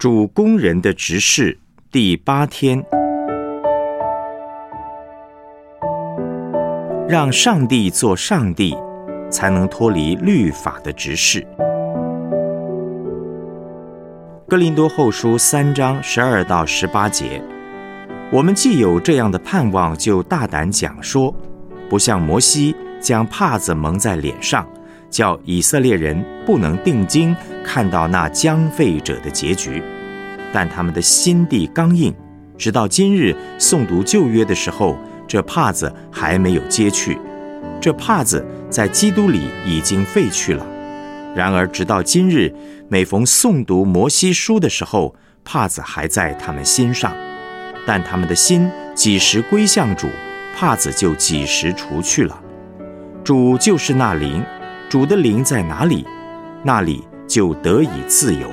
[0.00, 1.58] 主工人的执事
[1.92, 2.82] 第八天，
[7.06, 8.74] 让上帝做上帝，
[9.30, 11.46] 才能脱离律法的执事。
[14.48, 17.42] 哥林多后书三章十二到十八节，
[18.32, 21.34] 我们既有这样的盼望，就大胆讲说，
[21.90, 24.66] 不像摩西将帕子蒙在脸上。
[25.10, 29.82] 叫以色列人不能定睛看到那将废者的结局，
[30.52, 32.14] 但他们的心地刚硬，
[32.58, 34.98] 直到今日诵读旧约的时候，
[35.28, 37.18] 这帕子还没有揭去。
[37.80, 40.66] 这帕子在基督里已经废去了。
[41.34, 42.52] 然而直到今日，
[42.88, 47.14] 每逢诵读摩西书的时候，帕子还在他们心上。
[47.86, 50.08] 但他们的心几时归向主，
[50.56, 52.38] 帕子就几时除去了。
[53.22, 54.44] 主就是那灵。
[54.88, 56.04] 主的灵在哪里，
[56.64, 58.48] 那里就得以自由。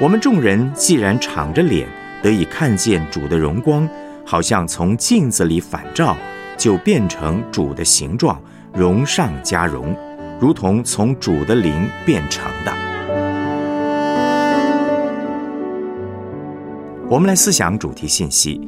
[0.00, 1.88] 我们众人既然敞着脸
[2.22, 3.88] 得以看见主的荣光，
[4.24, 6.16] 好像从镜子里反照，
[6.56, 8.40] 就变成主的形状，
[8.72, 9.92] 荣上加荣，
[10.38, 12.72] 如同从主的灵变成的。
[17.08, 18.60] 我们来思想主题信息：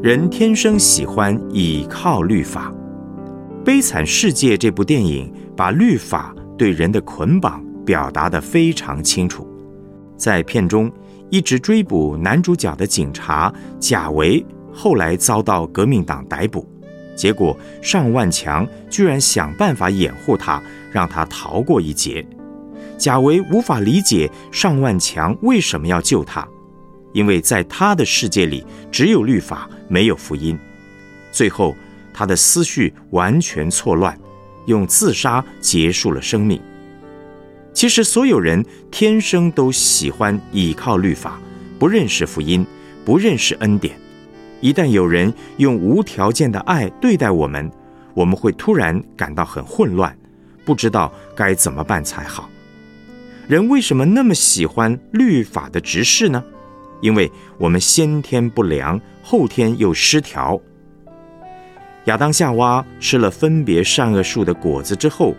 [0.00, 2.72] 人天生喜欢倚靠律法，
[3.62, 9.46] 《悲惨世界》这部电影把律法对人的捆绑表达得非常清楚。
[10.16, 10.90] 在片中，
[11.28, 16.66] 一直追捕男主角的警察贾维后来遭到革命党逮捕，
[17.14, 22.26] 结果尚万强居然想办法掩护他，让他逃过一劫。
[22.96, 26.46] 贾维无法理解尚万强为什么要救他。
[27.12, 30.56] 因为在他的世界里只有律法，没有福音。
[31.32, 31.74] 最后，
[32.12, 34.18] 他的思绪完全错乱，
[34.66, 36.60] 用自杀结束了生命。
[37.72, 41.40] 其实，所有人天生都喜欢倚靠律法，
[41.78, 42.66] 不认识福音，
[43.04, 43.96] 不认识恩典。
[44.60, 47.70] 一旦有人用无条件的爱对待我们，
[48.12, 50.14] 我们会突然感到很混乱，
[50.64, 52.50] 不知道该怎么办才好。
[53.48, 56.44] 人为什么那么喜欢律法的执事呢？
[57.00, 60.60] 因为我们先天不良，后天又失调。
[62.06, 65.34] 亚当夏娃吃了分别善恶树的果子之后，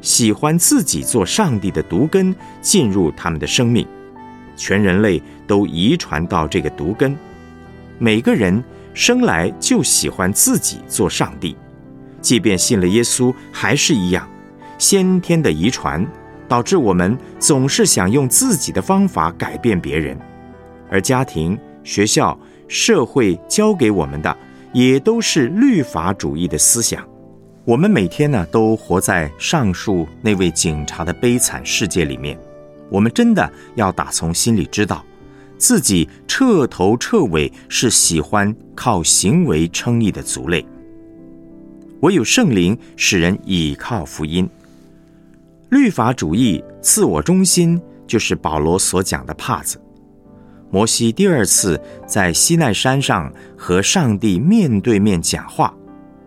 [0.00, 3.86] 喜欢自己做上帝的毒根进入他们的生命，
[4.56, 7.16] 全人类都遗传到这个毒根。
[7.98, 8.62] 每个人
[8.94, 11.56] 生来就喜欢自己做上帝，
[12.20, 14.28] 即便信了耶稣，还是一样。
[14.78, 16.04] 先天的遗传
[16.48, 20.18] 导致我们总是想用自己的方法改变别人。
[20.90, 22.36] 而家庭、学校、
[22.66, 24.36] 社会教给我们的，
[24.72, 27.06] 也都是律法主义的思想。
[27.64, 32.38] 我们每天呢，都活在上述那位警察的悲惨世界里面。
[32.90, 35.04] 我们真的要打从心里知道，
[35.56, 40.66] 自己彻头彻尾是喜欢靠行为称义的族类。
[42.00, 44.48] 唯有圣灵使人倚靠福音。
[45.70, 49.80] 律法主义、自我中心，就是保罗所讲的帕子。
[50.72, 55.72] 摩西第二次在西奈山上和上帝面对面讲话，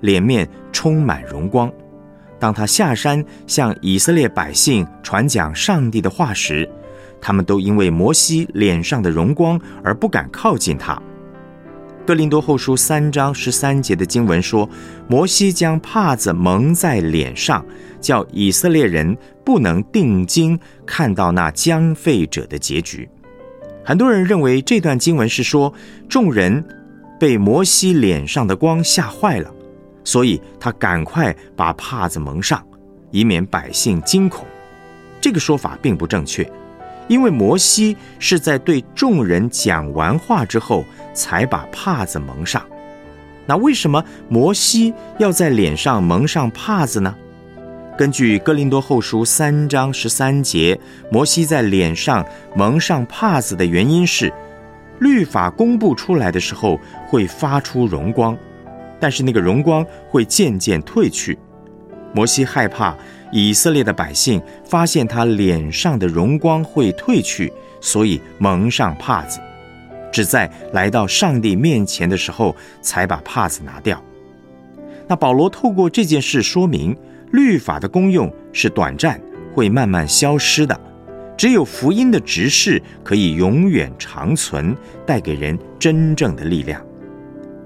[0.00, 1.72] 脸面充满荣光。
[2.40, 6.68] 当他下山向以色列百姓传讲上帝的话时，
[7.20, 11.00] 他们都因为摩西脸上的荣光而不敢靠近他。
[12.04, 14.68] 哥林多后书三章十三节的经文说
[15.08, 17.64] ：“摩西将帕子蒙在脸上，
[18.00, 23.08] 叫以色列人不能定睛看到那将废者的结局。”
[23.84, 25.72] 很多人认为这段经文是说，
[26.08, 26.64] 众人
[27.18, 29.50] 被摩西脸上的光吓坏了，
[30.04, 32.64] 所以他赶快把帕子蒙上，
[33.10, 34.46] 以免百姓惊恐。
[35.20, 36.48] 这个说法并不正确，
[37.08, 42.64] 因为摩西是在对众人讲完话之后才把帕子蒙上。
[43.46, 47.12] 那为什么摩西要在脸上蒙上帕子呢？
[47.96, 50.78] 根据哥林多后书三章十三节，
[51.10, 52.26] 摩西在脸上
[52.56, 54.32] 蒙上帕子的原因是，
[54.98, 58.36] 律法公布出来的时候会发出荣光，
[58.98, 61.38] 但是那个荣光会渐渐褪去。
[62.14, 62.96] 摩西害怕
[63.30, 69.38] 以色列的百姓发现他脸上的荣光会褪去，所以蒙上帕子，
[70.10, 74.02] 只在来到上帝面前的时候才把帕子拿掉。
[75.06, 76.96] 那保罗透过这件事说明。
[77.32, 79.20] 律法的功用是短暂，
[79.52, 80.78] 会慢慢消失的。
[81.36, 84.76] 只有福音的执事可以永远长存，
[85.06, 86.80] 带给人真正的力量。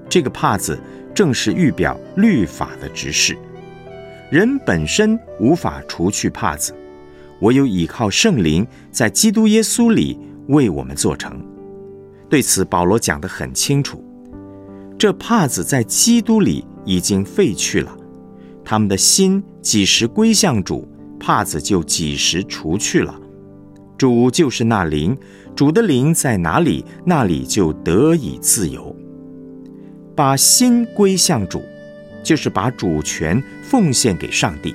[0.08, 0.78] 这个帕子
[1.14, 3.36] 正是预表律法的执事。
[4.30, 6.74] 人本身无法除去帕子，
[7.40, 11.44] 唯有倚靠圣灵，在基督耶稣里为我们做成。
[12.30, 14.02] 对此，保罗讲得很清楚：
[14.96, 17.96] 这帕子在基督里已经废去了，
[18.68, 20.88] 他们的心几时归向主，
[21.20, 23.14] 帕子就几时除去了。
[23.96, 25.16] 主就是那灵，
[25.54, 28.94] 主的灵在哪里，那里就得以自由。
[30.16, 31.62] 把心归向主，
[32.24, 34.74] 就是把主权奉献给上帝。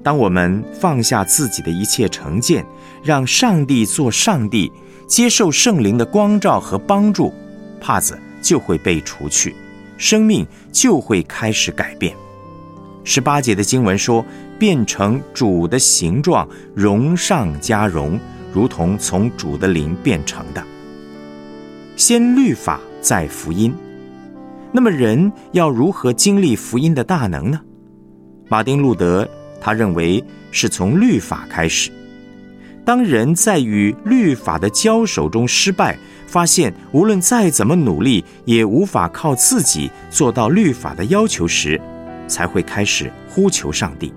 [0.00, 2.64] 当我们放下自己的一切成见，
[3.02, 4.70] 让上帝做上帝，
[5.08, 7.32] 接受圣灵的光照和帮助，
[7.80, 9.52] 帕子就会被除去，
[9.98, 12.14] 生命就会开始改变。
[13.04, 14.24] 十八节的经文说
[14.58, 18.18] ：“变成主的形状，荣上加荣，
[18.52, 20.64] 如同从主的灵变成的。”
[21.96, 23.72] 先律法，再福音。
[24.72, 27.60] 那么人要如何经历福音的大能呢？
[28.48, 29.28] 马丁路德。
[29.60, 31.90] 他认为是从律法开始。
[32.84, 35.96] 当人在与律法的交手中失败，
[36.26, 41.80] 发现无论再怎么努力，也无法靠自己做到律法的要求时，
[42.26, 44.12] 才会开始呼求上帝。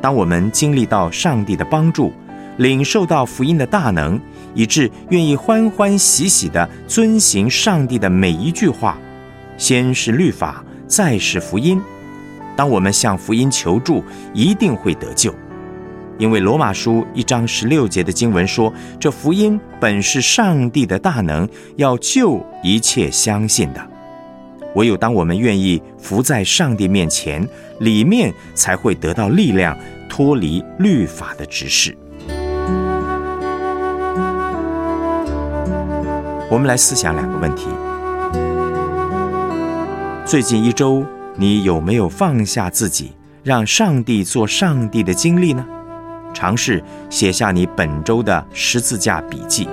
[0.00, 2.12] 当我们经历到上帝的帮助，
[2.58, 4.20] 领受到福音的大能，
[4.54, 8.98] 以致愿意欢欢喜喜地遵行上帝的每一句话，
[9.56, 11.80] 先是律法，再是福音。
[12.56, 14.04] 当我们向福音求助，
[14.34, 15.34] 一定会得救，
[16.18, 23.91] 因为罗马书一章十六节的经文说：“这福音本是上帝的大能，要救一切相信的。
[24.74, 27.48] 唯有当我们愿意伏在上帝面前，
[27.80, 29.76] 里面才会得到力量，
[30.08, 31.96] 脱离律法的指示。”
[36.50, 37.66] 我们来思想两个问题：
[40.26, 41.04] 最近一周。
[41.34, 45.64] 你有没有放下自己，让上帝做上帝的经历呢？
[46.34, 49.66] 尝试写下你本周的十字架笔记。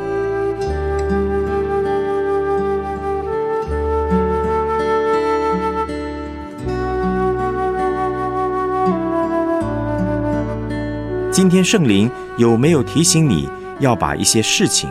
[11.39, 13.47] 今天圣灵有没有提醒你
[13.79, 14.89] 要把一些事情，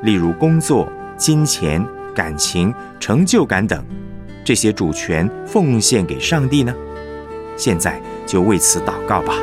[0.00, 3.84] 例如工作、金钱、感情、成就感等？
[4.42, 6.74] 这些主权奉献给上帝呢？
[7.54, 9.34] 现在就为此祷告吧。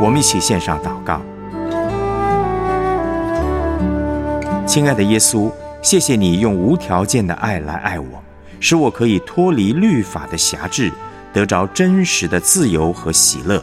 [0.00, 1.20] 我们一起献上祷告。
[4.64, 8.22] 亲爱的耶稣，谢谢你用无条件的爱来爱我，
[8.60, 10.90] 使我可以脱离律法的辖制，
[11.32, 13.62] 得着真实的自由和喜乐。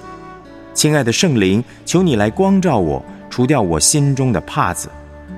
[0.73, 4.89] 亲爱的圣灵，求你来光照我，除掉我心中的帕子，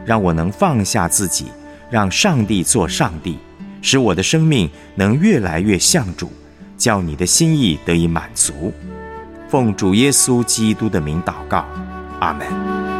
[0.05, 1.45] 让我能放下自己，
[1.89, 3.37] 让上帝做上帝，
[3.81, 6.29] 使我的生命能越来越像主，
[6.77, 8.73] 叫你的心意得以满足。
[9.47, 11.65] 奉主耶稣基督的名祷告，
[12.19, 12.90] 阿门。